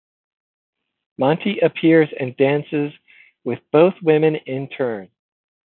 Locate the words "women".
4.01-4.33